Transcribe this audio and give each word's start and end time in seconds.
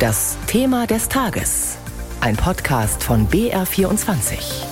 Das 0.00 0.38
Thema 0.46 0.86
des 0.86 1.10
Tages. 1.10 1.76
Ein 2.22 2.34
Podcast 2.34 3.04
von 3.04 3.28
BR24. 3.28 4.64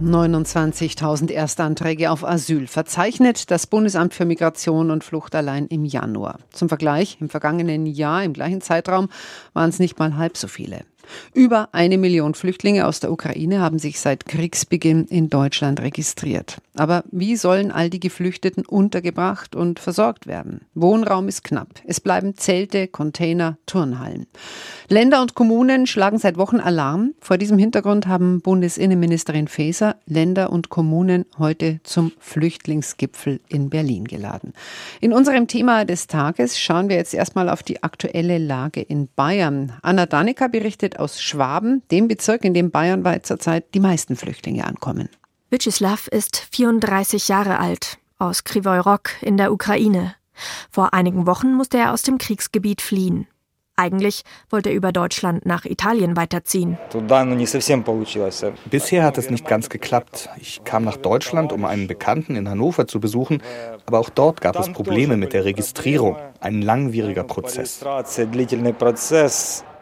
29.000 0.00 1.32
Erstanträge 1.32 2.12
auf 2.12 2.24
Asyl 2.24 2.68
verzeichnet 2.68 3.50
das 3.50 3.66
Bundesamt 3.66 4.14
für 4.14 4.24
Migration 4.24 4.92
und 4.92 5.02
Flucht 5.02 5.34
allein 5.34 5.66
im 5.66 5.84
Januar. 5.84 6.38
Zum 6.52 6.68
Vergleich, 6.68 7.16
im 7.20 7.28
vergangenen 7.28 7.86
Jahr, 7.86 8.22
im 8.22 8.34
gleichen 8.34 8.60
Zeitraum, 8.60 9.08
waren 9.52 9.70
es 9.70 9.80
nicht 9.80 9.98
mal 9.98 10.16
halb 10.16 10.36
so 10.36 10.46
viele. 10.46 10.84
Über 11.34 11.70
eine 11.72 11.98
Million 11.98 12.34
Flüchtlinge 12.34 12.86
aus 12.86 13.00
der 13.00 13.10
Ukraine 13.10 13.58
haben 13.58 13.80
sich 13.80 13.98
seit 13.98 14.26
Kriegsbeginn 14.26 15.06
in 15.06 15.28
Deutschland 15.28 15.80
registriert. 15.80 16.58
Aber 16.80 17.04
wie 17.10 17.36
sollen 17.36 17.70
all 17.72 17.90
die 17.90 18.00
Geflüchteten 18.00 18.64
untergebracht 18.64 19.54
und 19.54 19.78
versorgt 19.78 20.26
werden? 20.26 20.62
Wohnraum 20.72 21.28
ist 21.28 21.44
knapp. 21.44 21.68
Es 21.84 22.00
bleiben 22.00 22.38
Zelte, 22.38 22.88
Container, 22.88 23.58
Turnhallen. 23.66 24.26
Länder 24.88 25.20
und 25.20 25.34
Kommunen 25.34 25.86
schlagen 25.86 26.16
seit 26.16 26.38
Wochen 26.38 26.58
Alarm. 26.58 27.12
Vor 27.20 27.36
diesem 27.36 27.58
Hintergrund 27.58 28.06
haben 28.06 28.40
Bundesinnenministerin 28.40 29.46
Faeser 29.46 29.96
Länder 30.06 30.50
und 30.50 30.70
Kommunen 30.70 31.26
heute 31.38 31.80
zum 31.84 32.12
Flüchtlingsgipfel 32.18 33.40
in 33.48 33.68
Berlin 33.68 34.06
geladen. 34.06 34.54
In 35.02 35.12
unserem 35.12 35.48
Thema 35.48 35.84
des 35.84 36.06
Tages 36.06 36.58
schauen 36.58 36.88
wir 36.88 36.96
jetzt 36.96 37.12
erstmal 37.12 37.50
auf 37.50 37.62
die 37.62 37.82
aktuelle 37.82 38.38
Lage 38.38 38.80
in 38.80 39.10
Bayern. 39.14 39.74
Anna 39.82 40.06
Danecker 40.06 40.48
berichtet 40.48 40.98
aus 40.98 41.20
Schwaben, 41.20 41.82
dem 41.90 42.08
Bezirk, 42.08 42.42
in 42.42 42.54
dem 42.54 42.70
bayernweit 42.70 43.26
zurzeit 43.26 43.74
die 43.74 43.80
meisten 43.80 44.16
Flüchtlinge 44.16 44.64
ankommen. 44.64 45.10
Vyacheslav 45.52 46.06
ist 46.06 46.46
34 46.52 47.26
Jahre 47.26 47.58
alt, 47.58 47.98
aus 48.18 48.44
Krivoy 48.44 48.78
Rog 48.78 49.10
in 49.20 49.36
der 49.36 49.52
Ukraine. 49.52 50.14
Vor 50.70 50.94
einigen 50.94 51.26
Wochen 51.26 51.54
musste 51.54 51.76
er 51.76 51.92
aus 51.92 52.02
dem 52.02 52.18
Kriegsgebiet 52.18 52.80
fliehen. 52.80 53.26
Eigentlich 53.74 54.22
wollte 54.48 54.68
er 54.68 54.76
über 54.76 54.92
Deutschland 54.92 55.46
nach 55.46 55.64
Italien 55.64 56.16
weiterziehen. 56.16 56.78
Bisher 58.70 59.02
hat 59.02 59.18
es 59.18 59.30
nicht 59.30 59.48
ganz 59.48 59.68
geklappt. 59.68 60.28
Ich 60.38 60.62
kam 60.62 60.84
nach 60.84 60.98
Deutschland, 60.98 61.52
um 61.52 61.64
einen 61.64 61.88
Bekannten 61.88 62.36
in 62.36 62.48
Hannover 62.48 62.86
zu 62.86 63.00
besuchen, 63.00 63.42
aber 63.86 63.98
auch 63.98 64.10
dort 64.10 64.40
gab 64.40 64.56
es 64.56 64.72
Probleme 64.72 65.16
mit 65.16 65.32
der 65.32 65.44
Registrierung. 65.44 66.16
Ein 66.38 66.62
langwieriger 66.62 67.24
Prozess. 67.24 67.84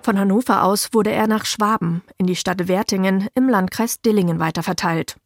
Von 0.00 0.18
Hannover 0.18 0.62
aus 0.62 0.88
wurde 0.94 1.10
er 1.10 1.26
nach 1.26 1.44
Schwaben, 1.44 2.02
in 2.16 2.26
die 2.26 2.36
Stadt 2.36 2.68
Wertingen 2.68 3.28
im 3.34 3.50
Landkreis 3.50 4.00
Dillingen 4.00 4.38
weiterverteilt. 4.38 5.16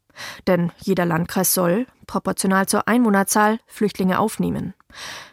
Denn 0.46 0.72
jeder 0.78 1.05
Landkreis 1.05 1.55
soll, 1.55 1.86
proportional 2.06 2.66
zur 2.66 2.88
Einwohnerzahl, 2.88 3.58
Flüchtlinge 3.66 4.19
aufnehmen. 4.19 4.74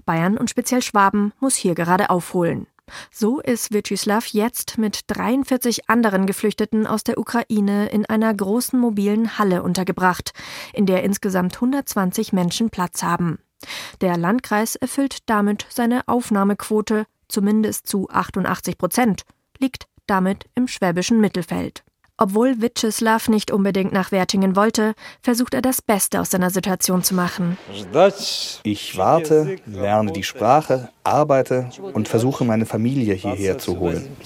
Bayern 0.06 0.38
und 0.38 0.50
speziell 0.50 0.82
Schwaben 0.82 1.34
muss 1.40 1.56
hier 1.56 1.76
gerade 1.76 2.10
aufholen. 2.10 2.68
So 3.12 3.40
ist 3.40 3.72
Vyacheslav 3.72 4.26
jetzt 4.28 4.78
mit 4.78 5.02
43 5.08 5.90
anderen 5.90 6.26
Geflüchteten 6.26 6.88
aus 6.88 7.04
der 7.04 7.20
Ukraine 7.20 7.90
in 7.90 8.06
einer 8.06 8.34
großen 8.34 8.80
mobilen 8.80 9.38
Halle 9.38 9.62
untergebracht, 9.62 10.32
in 10.74 10.86
der 10.86 11.04
insgesamt 11.04 11.56
120 11.56 12.34
Menschen 12.34 12.70
Platz 12.70 13.04
haben. 13.04 13.40
Der 14.02 14.18
Landkreis 14.18 14.76
erfüllt 14.76 15.18
damit 15.28 15.66
seine 15.70 16.08
Aufnahmequote 16.08 17.06
zumindest 17.28 17.88
zu 17.88 18.10
88 18.10 18.78
Prozent 18.78 19.24
liegt 19.60 19.88
damit 20.08 20.46
im 20.56 20.68
schwäbischen 20.68 21.22
Mittelfeld. 21.22 21.84
Obwohl 22.22 22.62
Witscheslav 22.62 23.30
nicht 23.30 23.50
unbedingt 23.50 23.94
nach 23.94 24.12
Wertingen 24.12 24.58
wollte, 24.58 24.94
versucht 25.22 25.54
er 25.54 25.62
das 25.62 25.82
Beste 25.82 26.20
aus 26.20 26.32
seiner 26.32 26.50
Situation 26.50 27.02
zu 27.02 27.16
machen. 27.16 27.58
Ich 28.64 28.98
warte, 28.98 29.56
lerne 29.66 30.12
die 30.12 30.24
Sprache, 30.24 30.90
arbeite 31.06 31.70
und 31.94 32.10
versuche 32.10 32.44
meine 32.44 32.66
Familie 32.66 33.14
hierher 33.14 33.58
zu 33.58 33.80
holen. 33.80 34.18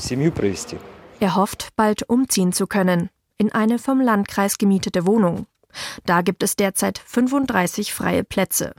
Er 1.19 1.35
hofft, 1.35 1.69
bald 1.75 2.09
umziehen 2.09 2.51
zu 2.51 2.65
können, 2.65 3.11
in 3.37 3.51
eine 3.51 3.77
vom 3.77 4.01
Landkreis 4.01 4.57
gemietete 4.57 5.05
Wohnung. 5.05 5.45
Da 6.05 6.21
gibt 6.21 6.41
es 6.41 6.55
derzeit 6.55 6.99
35 7.05 7.93
freie 7.93 8.23
Plätze. 8.23 8.73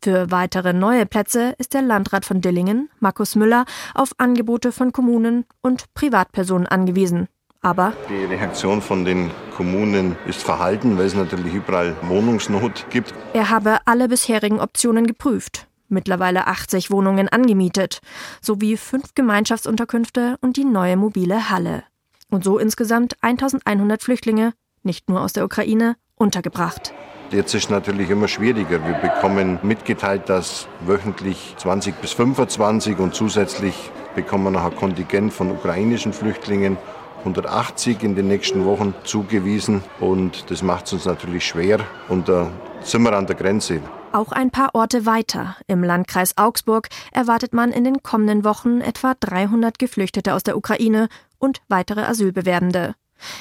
Für 0.00 0.30
weitere 0.30 0.72
neue 0.72 1.06
Plätze 1.06 1.54
ist 1.58 1.74
der 1.74 1.82
Landrat 1.82 2.24
von 2.24 2.40
Dillingen, 2.40 2.88
Markus 3.00 3.34
Müller, 3.34 3.64
auf 3.94 4.12
Angebote 4.18 4.70
von 4.70 4.92
Kommunen 4.92 5.44
und 5.60 5.92
Privatpersonen 5.94 6.68
angewiesen. 6.68 7.28
Aber 7.64 7.94
die 8.10 8.26
Reaktion 8.26 8.82
von 8.82 9.06
den 9.06 9.30
Kommunen 9.56 10.16
ist 10.26 10.42
verhalten, 10.42 10.98
weil 10.98 11.06
es 11.06 11.14
natürlich 11.14 11.54
überall 11.54 11.96
Wohnungsnot 12.02 12.84
gibt. 12.90 13.14
Er 13.32 13.48
habe 13.48 13.78
alle 13.86 14.06
bisherigen 14.08 14.60
Optionen 14.60 15.06
geprüft. 15.06 15.66
Mittlerweile 15.88 16.46
80 16.46 16.90
Wohnungen 16.90 17.30
angemietet, 17.30 18.00
sowie 18.42 18.76
fünf 18.76 19.14
Gemeinschaftsunterkünfte 19.14 20.36
und 20.42 20.58
die 20.58 20.64
neue 20.64 20.98
mobile 20.98 21.48
Halle. 21.48 21.84
Und 22.30 22.44
so 22.44 22.58
insgesamt 22.58 23.16
1100 23.22 24.02
Flüchtlinge, 24.02 24.52
nicht 24.82 25.08
nur 25.08 25.22
aus 25.22 25.32
der 25.32 25.46
Ukraine, 25.46 25.96
untergebracht. 26.16 26.92
Jetzt 27.30 27.54
ist 27.54 27.64
es 27.64 27.70
natürlich 27.70 28.10
immer 28.10 28.28
schwieriger. 28.28 28.86
Wir 28.86 28.94
bekommen 28.94 29.58
mitgeteilt, 29.62 30.28
dass 30.28 30.68
wöchentlich 30.84 31.54
20 31.56 31.94
bis 31.94 32.12
25 32.12 32.98
und 32.98 33.14
zusätzlich 33.14 33.90
bekommen 34.14 34.44
wir 34.44 34.50
noch 34.50 34.64
ein 34.64 34.76
Kontingent 34.76 35.32
von 35.32 35.50
ukrainischen 35.50 36.12
Flüchtlingen 36.12 36.76
180 37.24 38.02
in 38.02 38.14
den 38.14 38.28
nächsten 38.28 38.64
Wochen 38.66 38.94
zugewiesen 39.04 39.82
und 39.98 40.50
das 40.50 40.62
macht 40.62 40.86
es 40.86 40.92
uns 40.92 41.04
natürlich 41.06 41.46
schwer 41.46 41.80
und 42.08 42.28
da 42.28 42.50
sind 42.82 43.02
wir 43.02 43.14
an 43.14 43.26
der 43.26 43.36
Grenze. 43.36 43.80
Auch 44.12 44.30
ein 44.30 44.50
paar 44.50 44.74
Orte 44.74 45.06
weiter, 45.06 45.56
im 45.66 45.82
Landkreis 45.82 46.36
Augsburg, 46.36 46.88
erwartet 47.12 47.52
man 47.52 47.72
in 47.72 47.82
den 47.82 48.02
kommenden 48.02 48.44
Wochen 48.44 48.80
etwa 48.80 49.14
300 49.18 49.78
Geflüchtete 49.78 50.34
aus 50.34 50.44
der 50.44 50.56
Ukraine 50.56 51.08
und 51.38 51.62
weitere 51.68 52.02
Asylbewerbende. 52.02 52.94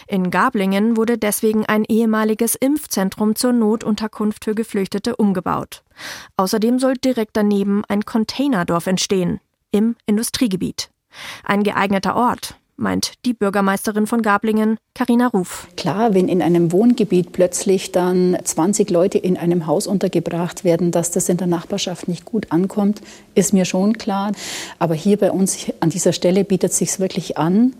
In 0.07 0.31
Gablingen 0.31 0.97
wurde 0.97 1.17
deswegen 1.17 1.65
ein 1.65 1.83
ehemaliges 1.83 2.55
Impfzentrum 2.55 3.35
zur 3.35 3.51
Notunterkunft 3.51 4.45
für 4.45 4.55
Geflüchtete 4.55 5.15
umgebaut. 5.15 5.83
Außerdem 6.37 6.79
soll 6.79 6.93
direkt 6.93 7.35
daneben 7.35 7.83
ein 7.87 8.05
Containerdorf 8.05 8.87
entstehen, 8.87 9.41
im 9.71 9.95
Industriegebiet. 10.05 10.89
Ein 11.43 11.63
geeigneter 11.63 12.15
Ort, 12.15 12.55
meint 12.83 13.13
die 13.25 13.33
Bürgermeisterin 13.33 14.05
von 14.05 14.21
Gablingen, 14.21 14.77
Karina 14.93 15.27
Ruf. 15.27 15.67
Klar, 15.75 16.13
wenn 16.13 16.27
in 16.27 16.43
einem 16.43 16.71
Wohngebiet 16.71 17.31
plötzlich 17.31 17.91
dann 17.91 18.37
20 18.43 18.91
Leute 18.91 19.17
in 19.17 19.37
einem 19.37 19.65
Haus 19.65 19.87
untergebracht 19.87 20.63
werden, 20.63 20.91
dass 20.91 21.09
das 21.09 21.29
in 21.29 21.37
der 21.37 21.47
Nachbarschaft 21.47 22.07
nicht 22.07 22.25
gut 22.25 22.51
ankommt, 22.51 23.01
ist 23.33 23.53
mir 23.53 23.65
schon 23.65 23.97
klar. 23.97 24.33
Aber 24.77 24.93
hier 24.93 25.17
bei 25.17 25.31
uns 25.31 25.65
an 25.79 25.89
dieser 25.89 26.13
Stelle 26.13 26.43
bietet 26.43 26.71
es 26.71 26.77
sich 26.77 26.99
wirklich 26.99 27.39
an. 27.39 27.73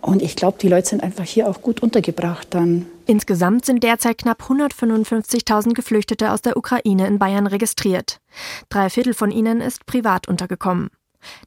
Und 0.00 0.22
ich 0.22 0.36
glaube, 0.36 0.58
die 0.60 0.68
Leute 0.68 0.88
sind 0.88 1.02
einfach 1.02 1.24
hier 1.24 1.48
auch 1.48 1.60
gut 1.60 1.82
untergebracht 1.82 2.48
dann. 2.50 2.86
Insgesamt 3.06 3.64
sind 3.64 3.82
derzeit 3.82 4.18
knapp 4.18 4.42
155.000 4.42 5.72
Geflüchtete 5.72 6.30
aus 6.30 6.42
der 6.42 6.56
Ukraine 6.56 7.06
in 7.06 7.18
Bayern 7.18 7.46
registriert. 7.46 8.20
Drei 8.68 8.90
Viertel 8.90 9.14
von 9.14 9.30
ihnen 9.30 9.60
ist 9.60 9.86
privat 9.86 10.28
untergekommen. 10.28 10.90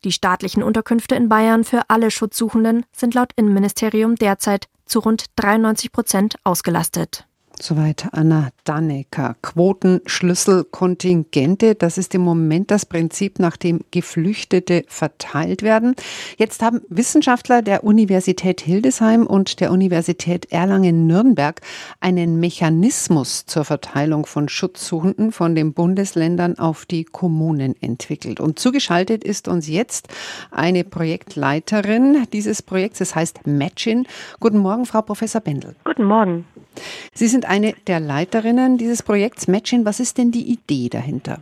Die 0.04 0.12
staatlichen 0.12 0.64
Unterkünfte 0.64 1.16
in 1.16 1.30
Bayern 1.30 1.64
für 1.64 1.84
alle 1.90 2.12
Schutzsuchenden 2.12 2.86
sind 2.92 3.14
laut 3.14 3.32
Innenministerium 3.36 4.16
derzeit 4.16 4.68
zu 4.86 5.00
rund 5.00 5.26
93 5.38 5.92
Prozent 5.92 6.36
ausgelastet. 6.44 7.26
Soweit 7.59 8.09
Anna 8.12 8.50
Dannecker. 8.64 9.36
Quoten, 9.42 10.02
Schlüssel, 10.06 10.64
Kontingente, 10.64 11.76
das 11.76 11.98
ist 11.98 12.14
im 12.14 12.22
Moment 12.22 12.72
das 12.72 12.86
Prinzip, 12.86 13.40
nach 13.40 13.58
dem 13.58 13.82
Geflüchtete 13.92 14.84
verteilt 14.88 15.64
werden. 15.64 15.96
Jetzt 16.38 16.62
haben 16.62 16.82
Wissenschaftler 16.90 17.62
der 17.62 17.84
Universität 17.84 18.62
Hildesheim 18.62 19.26
und 19.26 19.60
der 19.60 19.72
Universität 19.72 20.52
Erlangen-Nürnberg 20.52 21.62
einen 22.00 22.40
Mechanismus 22.40 23.46
zur 23.46 23.66
Verteilung 23.66 24.26
von 24.26 24.50
Schutzsuchenden 24.50 25.32
von 25.32 25.56
den 25.56 25.74
Bundesländern 25.74 26.60
auf 26.60 26.86
die 26.86 27.04
Kommunen 27.04 27.76
entwickelt. 27.82 28.40
Und 28.40 28.60
zugeschaltet 28.60 29.24
ist 29.24 29.47
uns 29.47 29.68
jetzt 29.68 30.09
eine 30.52 30.84
Projektleiterin 30.84 32.28
dieses 32.32 32.62
Projekts, 32.62 33.00
das 33.00 33.16
heißt 33.16 33.47
Matchin. 33.47 34.06
Guten 34.40 34.59
Morgen, 34.59 34.85
Frau 34.85 35.02
Professor 35.02 35.41
Bendel. 35.41 35.76
Guten 35.84 36.03
Morgen. 36.03 36.46
Sie 37.14 37.28
sind 37.28 37.46
eine 37.46 37.74
der 37.88 38.00
Leiterinnen 38.00 38.51
dieses 38.78 39.03
Projekts 39.03 39.48
Matchin. 39.48 39.86
Was 39.86 40.00
ist 40.00 40.18
denn 40.18 40.32
die 40.32 40.52
Idee 40.52 40.90
dahinter? 40.90 41.40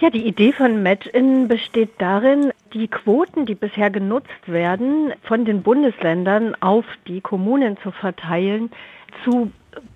Ja, 0.00 0.10
die 0.10 0.26
Idee 0.26 0.52
von 0.52 0.84
Match-In 0.84 1.48
besteht 1.48 1.90
darin, 1.98 2.52
die 2.72 2.86
Quoten, 2.86 3.46
die 3.46 3.56
bisher 3.56 3.90
genutzt 3.90 4.46
werden, 4.46 5.12
von 5.24 5.44
den 5.44 5.62
Bundesländern 5.62 6.54
auf 6.60 6.84
die 7.08 7.20
Kommunen 7.20 7.76
zu 7.82 7.90
verteilen, 7.90 8.70
zu 9.24 9.50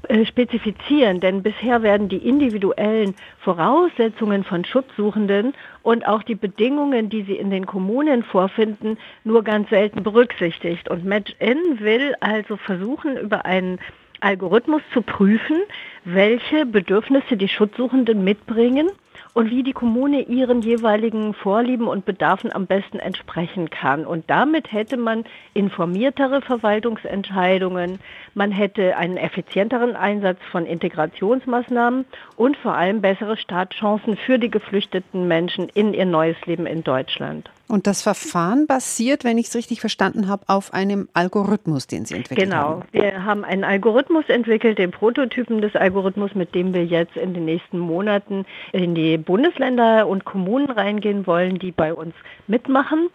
äh, 0.08 0.24
spezifizieren, 0.24 1.20
denn 1.20 1.44
bisher 1.44 1.82
werden 1.82 2.08
die 2.08 2.16
individuellen 2.28 3.14
Voraussetzungen 3.38 4.42
von 4.42 4.64
Schutzsuchenden 4.64 5.54
und 5.82 6.06
auch 6.06 6.24
die 6.24 6.34
Bedingungen, 6.34 7.08
die 7.08 7.22
sie 7.22 7.36
in 7.36 7.50
den 7.50 7.66
Kommunen 7.66 8.24
vorfinden, 8.24 8.98
nur 9.22 9.44
ganz 9.44 9.70
selten 9.70 10.02
berücksichtigt. 10.02 10.88
Und 10.90 11.04
Match-In 11.04 11.78
will 11.78 12.16
also 12.18 12.56
versuchen, 12.56 13.16
über 13.16 13.44
einen 13.44 13.78
Algorithmus 14.22 14.82
zu 14.92 15.02
prüfen, 15.02 15.56
welche 16.04 16.64
Bedürfnisse 16.66 17.36
die 17.36 17.48
Schutzsuchenden 17.48 18.22
mitbringen 18.24 18.90
und 19.34 19.50
wie 19.50 19.62
die 19.62 19.72
Kommune 19.72 20.22
ihren 20.22 20.62
jeweiligen 20.62 21.34
Vorlieben 21.34 21.88
und 21.88 22.04
Bedarfen 22.04 22.52
am 22.52 22.66
besten 22.66 22.98
entsprechen 22.98 23.70
kann. 23.70 24.04
Und 24.04 24.28
damit 24.28 24.72
hätte 24.72 24.96
man 24.96 25.24
informiertere 25.54 26.42
Verwaltungsentscheidungen, 26.42 27.98
man 28.34 28.52
hätte 28.52 28.96
einen 28.96 29.16
effizienteren 29.16 29.96
Einsatz 29.96 30.38
von 30.50 30.66
Integrationsmaßnahmen 30.66 32.04
und 32.36 32.56
vor 32.58 32.74
allem 32.74 33.00
bessere 33.00 33.36
Startchancen 33.36 34.16
für 34.16 34.38
die 34.38 34.50
geflüchteten 34.50 35.26
Menschen 35.26 35.68
in 35.70 35.94
ihr 35.94 36.06
neues 36.06 36.36
Leben 36.46 36.66
in 36.66 36.84
Deutschland. 36.84 37.50
Und 37.72 37.86
das 37.86 38.02
Verfahren 38.02 38.66
basiert, 38.66 39.24
wenn 39.24 39.38
ich 39.38 39.46
es 39.46 39.56
richtig 39.56 39.80
verstanden 39.80 40.28
habe, 40.28 40.42
auf 40.46 40.74
einem 40.74 41.08
Algorithmus, 41.14 41.86
den 41.86 42.04
Sie 42.04 42.14
entwickelt 42.14 42.50
genau. 42.50 42.56
haben. 42.56 42.82
Genau. 42.92 43.02
Wir 43.02 43.24
haben 43.24 43.46
einen 43.46 43.64
Algorithmus 43.64 44.26
entwickelt, 44.28 44.76
den 44.76 44.90
Prototypen 44.90 45.62
des 45.62 45.74
Algorithmus, 45.74 46.34
mit 46.34 46.54
dem 46.54 46.74
wir 46.74 46.84
jetzt 46.84 47.16
in 47.16 47.32
den 47.32 47.46
nächsten 47.46 47.78
Monaten 47.78 48.44
in 48.72 48.94
die 48.94 49.16
Bundesländer 49.16 50.06
und 50.06 50.26
Kommunen 50.26 50.70
reingehen 50.70 51.26
wollen, 51.26 51.58
die 51.58 51.72
bei 51.72 51.94
uns 51.94 52.12
mitmachen. 52.46 53.08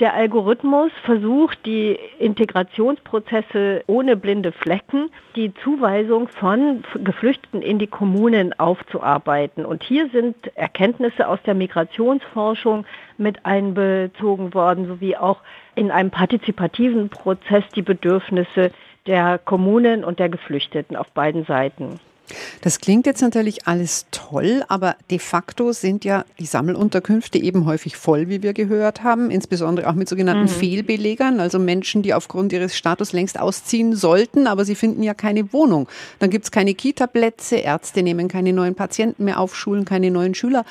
Der 0.00 0.14
Algorithmus 0.14 0.90
versucht, 1.04 1.66
die 1.66 1.96
Integrationsprozesse 2.18 3.84
ohne 3.86 4.16
blinde 4.16 4.50
Flecken, 4.50 5.10
die 5.36 5.54
Zuweisung 5.62 6.28
von 6.28 6.84
Geflüchteten 7.02 7.62
in 7.62 7.78
die 7.78 7.86
Kommunen 7.86 8.58
aufzuarbeiten. 8.58 9.64
Und 9.64 9.84
hier 9.84 10.08
sind 10.10 10.34
Erkenntnisse 10.56 11.28
aus 11.28 11.38
der 11.46 11.54
Migrationsforschung 11.54 12.86
mit 13.18 13.44
einbezogen 13.44 14.54
worden, 14.54 14.86
sowie 14.86 15.16
auch 15.16 15.40
in 15.74 15.90
einem 15.90 16.10
partizipativen 16.10 17.08
Prozess 17.08 17.64
die 17.74 17.82
Bedürfnisse 17.82 18.70
der 19.06 19.38
Kommunen 19.38 20.04
und 20.04 20.18
der 20.18 20.28
Geflüchteten 20.28 20.96
auf 20.96 21.10
beiden 21.10 21.44
Seiten. 21.44 22.00
Das 22.62 22.80
klingt 22.80 23.04
jetzt 23.06 23.20
natürlich 23.20 23.66
alles 23.66 24.06
toll, 24.10 24.64
aber 24.68 24.96
de 25.10 25.18
facto 25.18 25.72
sind 25.72 26.04
ja 26.04 26.24
die 26.38 26.46
Sammelunterkünfte 26.46 27.38
eben 27.38 27.66
häufig 27.66 27.96
voll, 27.96 28.28
wie 28.28 28.42
wir 28.42 28.54
gehört 28.54 29.02
haben, 29.02 29.30
insbesondere 29.30 29.88
auch 29.88 29.94
mit 29.94 30.08
sogenannten 30.08 30.44
mhm. 30.44 30.48
Fehlbelegern, 30.48 31.40
also 31.40 31.58
Menschen, 31.58 32.02
die 32.02 32.14
aufgrund 32.14 32.52
ihres 32.52 32.76
Status 32.76 33.12
längst 33.12 33.38
ausziehen 33.38 33.94
sollten, 33.94 34.46
aber 34.46 34.64
sie 34.64 34.74
finden 34.74 35.02
ja 35.02 35.12
keine 35.12 35.52
Wohnung. 35.52 35.88
Dann 36.18 36.30
gibt 36.30 36.44
es 36.46 36.50
keine 36.50 36.74
Kita-Plätze, 36.74 37.56
Ärzte 37.56 38.02
nehmen 38.02 38.28
keine 38.28 38.54
neuen 38.54 38.74
Patienten 38.74 39.24
mehr 39.24 39.38
auf, 39.38 39.54
Schulen 39.54 39.84
keine 39.84 40.10
neuen 40.10 40.34
Schüler. 40.34 40.64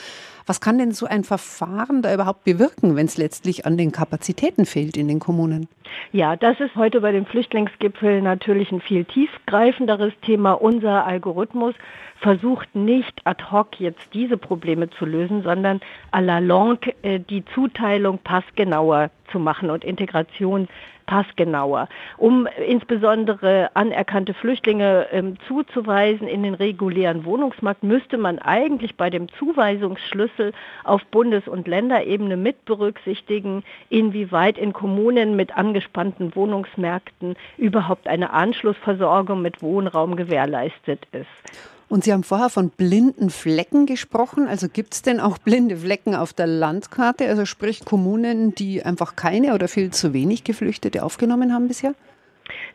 Was 0.46 0.62
kann 0.62 0.78
denn 0.78 0.92
so 0.92 1.06
ein 1.06 1.24
Verfahren 1.24 2.02
da 2.02 2.14
überhaupt 2.14 2.44
bewirken, 2.44 2.96
wenn 2.96 3.06
es 3.06 3.18
letztlich 3.18 3.66
an 3.66 3.78
den 3.78 3.92
Kapazitäten 3.92 4.66
fehlt 4.66 4.98
in 4.98 5.08
den 5.08 5.20
Kommunen? 5.20 5.68
Ja, 6.12 6.36
das 6.36 6.60
ist 6.60 6.76
heute 6.76 7.02
bei 7.02 7.12
dem 7.12 7.26
Flüchtlingsgipfel 7.26 8.22
natürlich 8.22 8.72
ein 8.72 8.82
viel 8.82 9.06
tiefgreifenderes 9.06 10.14
Thema. 10.22 10.54
Unser 10.54 11.06
Algorithmus 11.06 11.76
versucht 12.24 12.74
nicht 12.74 13.22
ad 13.26 13.44
hoc 13.52 13.80
jetzt 13.80 14.14
diese 14.14 14.38
Probleme 14.38 14.90
zu 14.90 15.06
lösen, 15.06 15.44
sondern 15.44 15.82
à 16.12 16.22
la 16.22 16.40
longue 16.40 16.94
äh, 17.04 17.20
die 17.20 17.44
Zuteilung 17.54 18.20
passgenauer 18.20 19.12
zu 19.32 19.40
machen 19.40 19.70
und 19.70 19.84
Integration 19.84 20.68
passgenauer, 21.06 21.88
um 22.18 22.48
insbesondere 22.68 23.70
anerkannte 23.76 24.34
Flüchtlinge 24.34 25.08
ähm, 25.12 25.38
zuzuweisen 25.48 26.28
in 26.28 26.44
den 26.44 26.54
regulären 26.54 27.26
Wohnungsmarkt, 27.26 27.84
müsste 27.84 28.18
man 28.18 28.40
eigentlich 28.40 28.96
bei 28.96 29.10
dem 29.10 29.30
Zuweisungsschlüssel 29.30 30.54
auf 30.84 31.04
Bundes- 31.06 31.48
und 31.48 31.68
Länderebene 31.68 32.38
mit 32.38 32.66
berücksichtigen, 32.66 33.64
inwieweit 33.90 34.58
in 34.58 34.74
Kommunen 34.74 35.36
mit 35.36 35.56
angespannten 35.56 36.36
Wohnungsmärkten 36.36 37.36
überhaupt 37.58 38.08
eine 38.08 38.32
Anschlussversorgung 38.32 39.42
mit 39.42 39.62
Wohnraum 39.62 40.16
gewährleistet 40.16 41.08
ist. 41.12 41.64
Und 41.94 42.04
Sie 42.04 42.12
haben 42.12 42.24
vorher 42.24 42.50
von 42.50 42.72
blinden 42.72 43.30
Flecken 43.30 43.86
gesprochen. 43.86 44.48
Also 44.48 44.68
gibt 44.68 44.96
es 44.96 45.04
denn 45.04 45.20
auch 45.20 45.38
blinde 45.38 45.78
Flecken 45.78 46.16
auf 46.16 46.34
der 46.34 46.48
Landkarte? 46.48 47.28
Also 47.28 47.46
sprich 47.46 47.86
Kommunen, 47.86 48.56
die 48.56 48.82
einfach 48.82 49.16
keine 49.16 49.54
oder 49.54 49.68
viel 49.68 49.92
zu 49.92 50.12
wenig 50.12 50.44
Geflüchtete 50.44 51.04
aufgenommen 51.04 51.54
haben 51.54 51.68
bisher? 51.68 51.94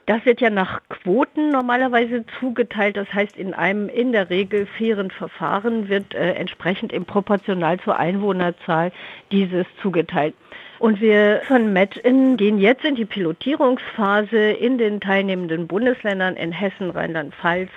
Das 0.06 0.24
wird 0.24 0.40
ja 0.40 0.50
nach 0.50 0.82
Quoten 0.88 1.50
normalerweise 1.50 2.26
zugeteilt. 2.38 2.96
Das 2.96 3.12
heißt, 3.12 3.36
in 3.36 3.54
einem 3.54 3.88
in 3.88 4.12
der 4.12 4.30
Regel 4.30 4.68
fairen 4.78 5.10
Verfahren 5.10 5.88
wird 5.88 6.14
äh, 6.14 6.34
entsprechend 6.34 6.92
im 6.92 7.04
proportional 7.04 7.80
zur 7.80 7.96
Einwohnerzahl 7.96 8.92
dieses 9.32 9.66
zugeteilt. 9.82 10.34
Und 10.78 11.00
wir 11.00 11.42
von 11.48 11.72
METIN 11.72 12.36
gehen 12.36 12.60
jetzt 12.60 12.84
in 12.84 12.94
die 12.94 13.04
Pilotierungsphase 13.04 14.52
in 14.52 14.78
den 14.78 15.00
teilnehmenden 15.00 15.66
Bundesländern 15.66 16.36
in 16.36 16.52
Hessen, 16.52 16.90
Rheinland-Pfalz, 16.90 17.70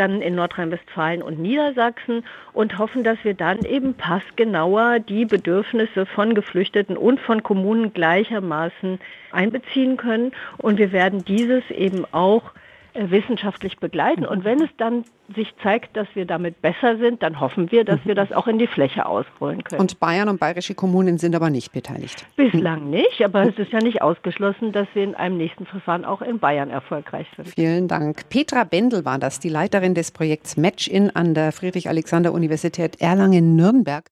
dann 0.00 0.22
in 0.22 0.34
Nordrhein-Westfalen 0.34 1.22
und 1.22 1.38
Niedersachsen 1.38 2.24
und 2.52 2.78
hoffen, 2.78 3.04
dass 3.04 3.18
wir 3.22 3.34
dann 3.34 3.64
eben 3.64 3.94
passgenauer 3.94 4.98
die 4.98 5.26
Bedürfnisse 5.26 6.06
von 6.06 6.34
Geflüchteten 6.34 6.96
und 6.96 7.20
von 7.20 7.42
Kommunen 7.42 7.92
gleichermaßen 7.92 8.98
einbeziehen 9.30 9.96
können. 9.96 10.32
Und 10.56 10.78
wir 10.78 10.92
werden 10.92 11.24
dieses 11.24 11.70
eben 11.70 12.04
auch 12.12 12.52
wissenschaftlich 12.94 13.78
begleiten. 13.78 14.24
Und 14.24 14.44
wenn 14.44 14.62
es 14.62 14.70
dann 14.76 15.04
sich 15.34 15.52
zeigt, 15.62 15.96
dass 15.96 16.08
wir 16.14 16.24
damit 16.24 16.60
besser 16.60 16.98
sind, 16.98 17.22
dann 17.22 17.40
hoffen 17.40 17.70
wir, 17.70 17.84
dass 17.84 18.00
wir 18.04 18.14
das 18.14 18.32
auch 18.32 18.46
in 18.46 18.58
die 18.58 18.66
Fläche 18.66 19.06
ausrollen 19.06 19.62
können. 19.62 19.80
Und 19.80 20.00
Bayern 20.00 20.28
und 20.28 20.40
bayerische 20.40 20.74
Kommunen 20.74 21.18
sind 21.18 21.34
aber 21.34 21.50
nicht 21.50 21.72
beteiligt? 21.72 22.26
Bislang 22.36 22.90
nicht, 22.90 23.22
aber 23.22 23.42
es 23.42 23.56
ist 23.58 23.72
ja 23.72 23.78
nicht 23.78 24.02
ausgeschlossen, 24.02 24.72
dass 24.72 24.88
wir 24.94 25.04
in 25.04 25.14
einem 25.14 25.36
nächsten 25.36 25.66
Verfahren 25.66 26.04
auch 26.04 26.22
in 26.22 26.38
Bayern 26.38 26.70
erfolgreich 26.70 27.26
sind. 27.36 27.48
Vielen 27.48 27.86
Dank. 27.86 28.28
Petra 28.28 28.64
Bendel 28.64 29.04
war 29.04 29.18
das, 29.18 29.38
die 29.38 29.48
Leiterin 29.48 29.94
des 29.94 30.10
Projekts 30.10 30.56
Match-In 30.56 31.10
an 31.10 31.34
der 31.34 31.52
Friedrich-Alexander-Universität 31.52 33.00
Erlangen-Nürnberg. 33.00 34.04